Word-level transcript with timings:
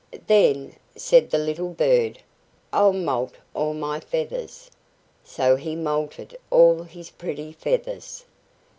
"Then," 0.25 0.77
said 0.95 1.29
the 1.29 1.37
little 1.37 1.69
bird, 1.69 2.21
"I'll 2.73 2.91
moult 2.91 3.35
all 3.53 3.75
my 3.75 3.99
feathers." 3.99 4.71
So 5.23 5.57
he 5.57 5.75
moulted 5.75 6.35
all 6.49 6.81
his 6.81 7.11
pretty 7.11 7.51
feathers. 7.51 8.25